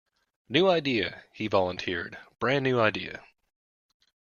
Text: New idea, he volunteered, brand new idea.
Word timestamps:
New 0.49 0.67
idea, 0.67 1.25
he 1.31 1.45
volunteered, 1.45 2.17
brand 2.39 2.63
new 2.63 2.79
idea. 2.79 3.23